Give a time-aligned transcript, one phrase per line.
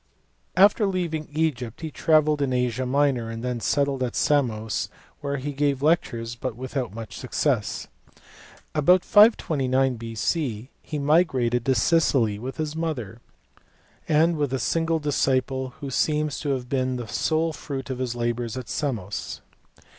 [0.57, 4.89] After leaving Egypt he travelled in Asia Minor, and then settled, at Samos,
[5.19, 7.87] where he gave lectures but without much success.
[8.07, 8.19] /*
[8.73, 10.71] About 529 B.C.
[10.81, 13.21] he migrated to Sicily with his mother,
[14.07, 18.15] and with a single disciple who seems to have been the sole fruit of his
[18.15, 19.41] labours at Samos.